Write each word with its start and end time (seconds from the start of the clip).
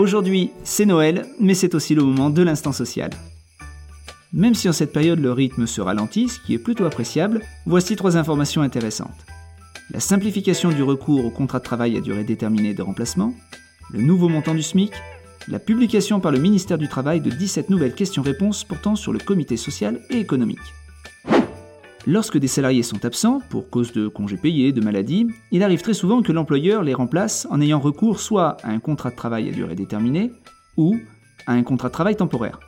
Aujourd'hui, 0.00 0.50
c'est 0.64 0.86
Noël, 0.86 1.26
mais 1.38 1.52
c'est 1.52 1.74
aussi 1.74 1.94
le 1.94 2.02
moment 2.02 2.30
de 2.30 2.40
l'instant 2.40 2.72
social. 2.72 3.10
Même 4.32 4.54
si 4.54 4.66
en 4.66 4.72
cette 4.72 4.94
période 4.94 5.20
le 5.20 5.30
rythme 5.30 5.66
se 5.66 5.82
ralentit, 5.82 6.30
ce 6.30 6.40
qui 6.40 6.54
est 6.54 6.58
plutôt 6.58 6.86
appréciable, 6.86 7.42
voici 7.66 7.96
trois 7.96 8.16
informations 8.16 8.62
intéressantes. 8.62 9.26
La 9.90 10.00
simplification 10.00 10.70
du 10.70 10.82
recours 10.82 11.26
au 11.26 11.30
contrat 11.30 11.58
de 11.58 11.64
travail 11.64 11.98
à 11.98 12.00
durée 12.00 12.24
déterminée 12.24 12.72
de 12.72 12.80
remplacement, 12.80 13.34
le 13.92 14.00
nouveau 14.00 14.30
montant 14.30 14.54
du 14.54 14.62
SMIC, 14.62 14.90
la 15.48 15.58
publication 15.58 16.18
par 16.18 16.32
le 16.32 16.38
ministère 16.38 16.78
du 16.78 16.88
Travail 16.88 17.20
de 17.20 17.28
17 17.28 17.68
nouvelles 17.68 17.94
questions-réponses 17.94 18.64
portant 18.64 18.96
sur 18.96 19.12
le 19.12 19.18
comité 19.18 19.58
social 19.58 20.00
et 20.08 20.16
économique. 20.16 20.58
Lorsque 22.06 22.38
des 22.38 22.48
salariés 22.48 22.82
sont 22.82 23.04
absents, 23.04 23.40
pour 23.50 23.68
cause 23.68 23.92
de 23.92 24.08
congés 24.08 24.38
payés, 24.38 24.72
de 24.72 24.80
maladie, 24.80 25.26
il 25.52 25.62
arrive 25.62 25.82
très 25.82 25.92
souvent 25.92 26.22
que 26.22 26.32
l'employeur 26.32 26.82
les 26.82 26.94
remplace 26.94 27.46
en 27.50 27.60
ayant 27.60 27.78
recours 27.78 28.20
soit 28.20 28.56
à 28.62 28.70
un 28.70 28.78
contrat 28.78 29.10
de 29.10 29.16
travail 29.16 29.48
à 29.50 29.52
durée 29.52 29.74
déterminée 29.74 30.32
ou 30.78 30.96
à 31.46 31.52
un 31.52 31.62
contrat 31.62 31.88
de 31.88 31.92
travail 31.92 32.16
temporaire. 32.16 32.58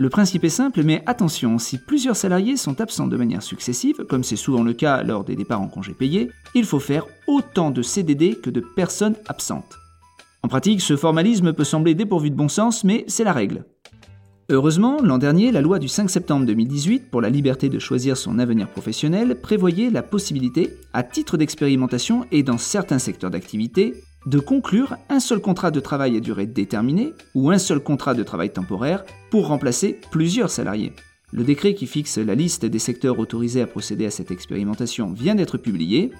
Le 0.00 0.08
principe 0.10 0.44
est 0.44 0.48
simple, 0.48 0.82
mais 0.82 1.02
attention, 1.06 1.58
si 1.58 1.78
plusieurs 1.78 2.16
salariés 2.16 2.56
sont 2.56 2.80
absents 2.80 3.06
de 3.06 3.16
manière 3.16 3.42
successive, 3.42 4.04
comme 4.08 4.24
c'est 4.24 4.36
souvent 4.36 4.62
le 4.62 4.72
cas 4.72 5.02
lors 5.02 5.24
des 5.24 5.36
départs 5.36 5.60
en 5.60 5.68
congés 5.68 5.94
payés, 5.94 6.30
il 6.54 6.64
faut 6.64 6.80
faire 6.80 7.06
autant 7.28 7.70
de 7.70 7.82
CDD 7.82 8.34
que 8.34 8.50
de 8.50 8.60
personnes 8.60 9.16
absentes. 9.28 9.76
En 10.42 10.48
pratique, 10.48 10.80
ce 10.80 10.96
formalisme 10.96 11.52
peut 11.52 11.64
sembler 11.64 11.94
dépourvu 11.94 12.30
de 12.30 12.36
bon 12.36 12.48
sens, 12.48 12.84
mais 12.84 13.04
c'est 13.08 13.24
la 13.24 13.32
règle. 13.32 13.64
Heureusement, 14.50 15.02
l'an 15.02 15.18
dernier, 15.18 15.52
la 15.52 15.60
loi 15.60 15.78
du 15.78 15.88
5 15.88 16.08
septembre 16.08 16.46
2018 16.46 17.10
pour 17.10 17.20
la 17.20 17.28
liberté 17.28 17.68
de 17.68 17.78
choisir 17.78 18.16
son 18.16 18.38
avenir 18.38 18.66
professionnel 18.70 19.38
prévoyait 19.42 19.90
la 19.90 20.02
possibilité, 20.02 20.74
à 20.94 21.02
titre 21.02 21.36
d'expérimentation 21.36 22.24
et 22.32 22.42
dans 22.42 22.56
certains 22.56 22.98
secteurs 22.98 23.30
d'activité, 23.30 24.02
de 24.24 24.38
conclure 24.38 24.96
un 25.10 25.20
seul 25.20 25.40
contrat 25.40 25.70
de 25.70 25.80
travail 25.80 26.16
à 26.16 26.20
durée 26.20 26.46
déterminée 26.46 27.12
ou 27.34 27.50
un 27.50 27.58
seul 27.58 27.80
contrat 27.80 28.14
de 28.14 28.22
travail 28.22 28.50
temporaire 28.50 29.04
pour 29.30 29.48
remplacer 29.48 30.00
plusieurs 30.10 30.50
salariés. 30.50 30.94
Le 31.30 31.44
décret 31.44 31.74
qui 31.74 31.86
fixe 31.86 32.16
la 32.16 32.34
liste 32.34 32.64
des 32.64 32.78
secteurs 32.78 33.18
autorisés 33.18 33.60
à 33.60 33.66
procéder 33.66 34.06
à 34.06 34.10
cette 34.10 34.30
expérimentation 34.30 35.12
vient 35.12 35.34
d'être 35.34 35.58
publié. 35.58 36.10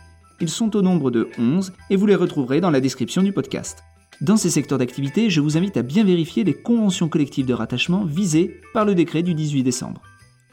Ils 0.42 0.50
sont 0.50 0.76
au 0.76 0.82
nombre 0.82 1.10
de 1.10 1.30
11 1.38 1.72
et 1.88 1.96
vous 1.96 2.04
les 2.04 2.14
retrouverez 2.14 2.60
dans 2.60 2.70
la 2.70 2.82
description 2.82 3.22
du 3.22 3.32
podcast. 3.32 3.78
Dans 4.20 4.36
ces 4.36 4.50
secteurs 4.50 4.78
d'activité, 4.78 5.30
je 5.30 5.40
vous 5.40 5.56
invite 5.56 5.76
à 5.76 5.82
bien 5.82 6.02
vérifier 6.02 6.42
les 6.42 6.54
conventions 6.54 7.08
collectives 7.08 7.46
de 7.46 7.54
rattachement 7.54 8.04
visées 8.04 8.60
par 8.74 8.84
le 8.84 8.96
décret 8.96 9.22
du 9.22 9.32
18 9.32 9.62
décembre. 9.62 10.02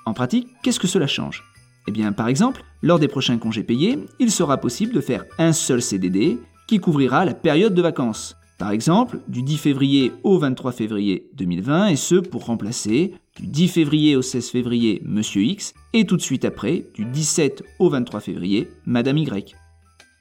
En 0.05 0.13
pratique, 0.13 0.47
qu'est-ce 0.61 0.79
que 0.79 0.85
cela 0.85 1.07
change? 1.07 1.43
Eh 1.87 1.91
bien, 1.91 2.11
par 2.11 2.27
exemple, 2.27 2.63
lors 2.83 2.99
des 2.99 3.07
prochains 3.07 3.39
congés 3.39 3.63
payés, 3.63 3.97
il 4.19 4.29
sera 4.29 4.57
possible 4.57 4.93
de 4.93 5.01
faire 5.01 5.25
un 5.39 5.51
seul 5.51 5.81
CDD 5.81 6.37
qui 6.67 6.79
couvrira 6.79 7.25
la 7.25 7.33
période 7.33 7.73
de 7.73 7.81
vacances. 7.81 8.35
Par 8.59 8.69
exemple, 8.69 9.19
du 9.27 9.41
10 9.41 9.57
février 9.57 10.11
au 10.23 10.37
23 10.37 10.71
février 10.71 11.27
2020, 11.33 11.87
et 11.87 11.95
ce 11.95 12.15
pour 12.15 12.45
remplacer 12.45 13.15
du 13.35 13.47
10 13.47 13.67
février 13.67 14.15
au 14.15 14.21
16 14.21 14.47
février 14.47 15.01
Monsieur 15.03 15.41
X, 15.41 15.73
et 15.93 16.05
tout 16.05 16.17
de 16.17 16.21
suite 16.21 16.45
après, 16.45 16.85
du 16.93 17.03
17 17.03 17.63
au 17.79 17.89
23 17.89 18.19
février 18.19 18.69
Madame 18.85 19.17
Y. 19.17 19.55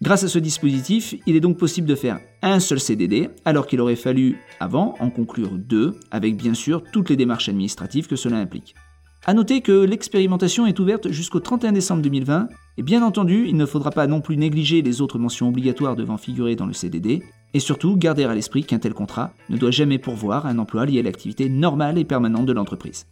Grâce 0.02 0.24
à 0.24 0.28
ce 0.28 0.38
dispositif, 0.38 1.14
il 1.26 1.36
est 1.36 1.40
donc 1.40 1.56
possible 1.56 1.86
de 1.86 1.94
faire 1.94 2.20
un 2.42 2.60
seul 2.60 2.80
CDD, 2.80 3.30
alors 3.44 3.66
qu'il 3.66 3.80
aurait 3.80 3.96
fallu 3.96 4.38
avant 4.60 4.96
en 4.98 5.08
conclure 5.08 5.52
deux, 5.52 5.94
avec 6.10 6.36
bien 6.36 6.54
sûr 6.54 6.82
toutes 6.92 7.10
les 7.10 7.16
démarches 7.16 7.48
administratives 7.48 8.08
que 8.08 8.16
cela 8.16 8.38
implique. 8.38 8.74
A 9.26 9.32
noter 9.32 9.62
que 9.62 9.72
l'expérimentation 9.72 10.66
est 10.66 10.78
ouverte 10.78 11.10
jusqu'au 11.10 11.40
31 11.40 11.72
décembre 11.72 12.02
2020, 12.02 12.48
et 12.76 12.82
bien 12.82 13.02
entendu, 13.02 13.46
il 13.48 13.56
ne 13.56 13.64
faudra 13.64 13.90
pas 13.90 14.06
non 14.06 14.20
plus 14.20 14.36
négliger 14.36 14.82
les 14.82 15.00
autres 15.00 15.18
mentions 15.18 15.48
obligatoires 15.48 15.96
devant 15.96 16.18
figurer 16.18 16.56
dans 16.56 16.66
le 16.66 16.74
CDD, 16.74 17.22
et 17.54 17.60
surtout 17.60 17.96
garder 17.96 18.24
à 18.24 18.34
l'esprit 18.34 18.64
qu'un 18.64 18.78
tel 18.78 18.92
contrat 18.92 19.32
ne 19.48 19.56
doit 19.56 19.70
jamais 19.70 19.98
pourvoir 19.98 20.44
un 20.44 20.58
emploi 20.58 20.84
lié 20.84 20.98
à 20.98 21.02
l'activité 21.02 21.48
normale 21.48 21.96
et 21.96 22.04
permanente 22.04 22.46
de 22.46 22.52
l'entreprise. 22.52 23.06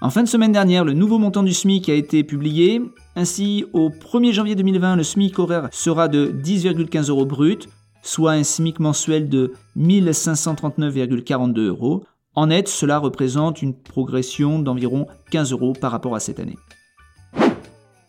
En 0.00 0.10
fin 0.10 0.22
de 0.22 0.28
semaine 0.28 0.52
dernière, 0.52 0.84
le 0.84 0.94
nouveau 0.94 1.18
montant 1.18 1.42
du 1.42 1.52
SMIC 1.52 1.88
a 1.88 1.94
été 1.94 2.24
publié. 2.24 2.82
Ainsi, 3.18 3.64
au 3.72 3.88
1er 3.88 4.32
janvier 4.32 4.54
2020, 4.54 4.96
le 4.96 5.02
SMIC 5.02 5.38
horaire 5.38 5.68
sera 5.72 6.06
de 6.06 6.30
10,15 6.30 7.08
euros 7.08 7.24
brut, 7.24 7.66
soit 8.02 8.32
un 8.32 8.44
SMIC 8.44 8.78
mensuel 8.78 9.30
de 9.30 9.54
1539,42 9.78 11.60
euros, 11.60 12.04
en 12.34 12.48
net, 12.48 12.68
cela 12.68 12.98
représente 12.98 13.62
une 13.62 13.72
progression 13.72 14.58
d'environ 14.58 15.06
15 15.30 15.52
euros 15.52 15.72
par 15.72 15.90
rapport 15.90 16.14
à 16.14 16.20
cette 16.20 16.38
année. 16.38 16.58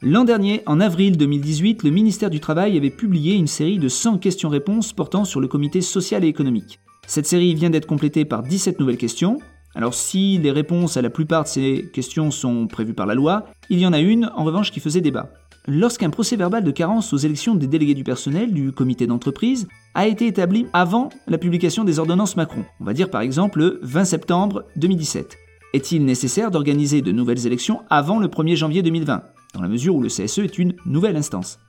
L'an 0.01 0.25
dernier, 0.25 0.61
en 0.65 0.81
avril 0.81 1.15
2018, 1.15 1.83
le 1.83 1.89
ministère 1.91 2.29
du 2.29 2.41
Travail 2.41 2.75
avait 2.75 2.89
publié 2.89 3.35
une 3.35 3.47
série 3.47 3.79
de 3.79 3.87
100 3.87 4.17
questions-réponses 4.17 4.91
portant 4.91 5.23
sur 5.23 5.39
le 5.39 5.47
comité 5.47 5.79
social 5.79 6.25
et 6.25 6.27
économique. 6.27 6.81
Cette 7.07 7.25
série 7.25 7.55
vient 7.55 7.69
d'être 7.69 7.87
complétée 7.87 8.25
par 8.25 8.43
17 8.43 8.81
nouvelles 8.81 8.97
questions. 8.97 9.39
Alors 9.77 9.93
si 9.93 10.39
les 10.39 10.51
réponses 10.51 10.97
à 10.97 11.03
la 11.03 11.11
plupart 11.11 11.43
de 11.43 11.47
ces 11.47 11.89
questions 11.93 12.31
sont 12.31 12.65
prévues 12.65 12.95
par 12.95 13.05
la 13.05 13.13
loi, 13.13 13.45
il 13.69 13.77
y 13.77 13.85
en 13.85 13.93
a 13.93 13.99
une 13.99 14.31
en 14.35 14.43
revanche 14.43 14.71
qui 14.71 14.79
faisait 14.79 15.01
débat 15.01 15.29
lorsqu'un 15.67 16.09
procès 16.09 16.35
verbal 16.35 16.63
de 16.63 16.71
carence 16.71 17.13
aux 17.13 17.17
élections 17.17 17.53
des 17.53 17.67
délégués 17.67 17.93
du 17.93 18.03
personnel 18.03 18.53
du 18.53 18.71
comité 18.71 19.05
d'entreprise 19.05 19.67
a 19.93 20.07
été 20.07 20.25
établi 20.25 20.65
avant 20.73 21.09
la 21.27 21.37
publication 21.37 21.83
des 21.83 21.99
ordonnances 21.99 22.37
Macron, 22.37 22.63
on 22.79 22.85
va 22.85 22.93
dire 22.93 23.11
par 23.11 23.21
exemple 23.21 23.59
le 23.59 23.79
20 23.83 24.05
septembre 24.05 24.65
2017. 24.77 25.37
Est-il 25.73 26.05
nécessaire 26.05 26.49
d'organiser 26.49 27.01
de 27.01 27.11
nouvelles 27.11 27.45
élections 27.45 27.81
avant 27.89 28.17
le 28.17 28.29
1er 28.29 28.55
janvier 28.55 28.81
2020, 28.81 29.21
dans 29.53 29.61
la 29.61 29.67
mesure 29.67 29.95
où 29.95 30.01
le 30.01 30.07
CSE 30.07 30.39
est 30.39 30.57
une 30.57 30.73
nouvelle 30.85 31.17
instance? 31.17 31.59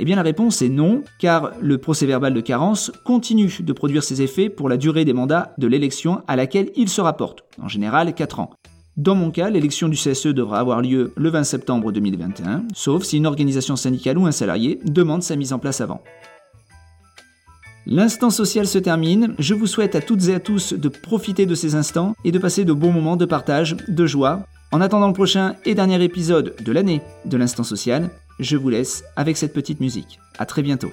Eh 0.00 0.04
bien 0.04 0.16
la 0.16 0.22
réponse 0.22 0.60
est 0.60 0.68
non, 0.68 1.04
car 1.18 1.52
le 1.60 1.78
procès 1.78 2.06
verbal 2.06 2.34
de 2.34 2.40
carence 2.40 2.90
continue 3.04 3.58
de 3.60 3.72
produire 3.72 4.02
ses 4.02 4.22
effets 4.22 4.48
pour 4.48 4.68
la 4.68 4.76
durée 4.76 5.04
des 5.04 5.12
mandats 5.12 5.54
de 5.56 5.68
l'élection 5.68 6.22
à 6.26 6.34
laquelle 6.34 6.70
il 6.74 6.88
se 6.88 7.00
rapporte, 7.00 7.44
en 7.62 7.68
général 7.68 8.12
4 8.12 8.40
ans. 8.40 8.50
Dans 8.96 9.14
mon 9.14 9.30
cas, 9.30 9.50
l'élection 9.50 9.88
du 9.88 9.96
CSE 9.96 10.28
devra 10.28 10.58
avoir 10.58 10.80
lieu 10.80 11.12
le 11.16 11.28
20 11.28 11.44
septembre 11.44 11.92
2021, 11.92 12.64
sauf 12.74 13.04
si 13.04 13.16
une 13.16 13.26
organisation 13.26 13.76
syndicale 13.76 14.18
ou 14.18 14.26
un 14.26 14.32
salarié 14.32 14.80
demande 14.84 15.22
sa 15.22 15.36
mise 15.36 15.52
en 15.52 15.58
place 15.58 15.80
avant. 15.80 16.02
L'instant 17.86 18.30
social 18.30 18.66
se 18.66 18.78
termine, 18.78 19.34
je 19.38 19.52
vous 19.52 19.66
souhaite 19.66 19.94
à 19.94 20.00
toutes 20.00 20.28
et 20.28 20.34
à 20.34 20.40
tous 20.40 20.72
de 20.72 20.88
profiter 20.88 21.44
de 21.44 21.54
ces 21.54 21.74
instants 21.74 22.14
et 22.24 22.32
de 22.32 22.38
passer 22.38 22.64
de 22.64 22.72
bons 22.72 22.92
moments 22.92 23.16
de 23.16 23.26
partage, 23.26 23.76
de 23.88 24.06
joie. 24.06 24.46
En 24.74 24.80
attendant 24.80 25.06
le 25.06 25.14
prochain 25.14 25.54
et 25.64 25.76
dernier 25.76 26.02
épisode 26.02 26.56
de 26.60 26.72
l'année 26.72 27.00
de 27.26 27.36
l'instant 27.36 27.62
social, 27.62 28.10
je 28.40 28.56
vous 28.56 28.70
laisse 28.70 29.04
avec 29.14 29.36
cette 29.36 29.52
petite 29.52 29.78
musique. 29.78 30.18
A 30.36 30.46
très 30.46 30.62
bientôt. 30.62 30.90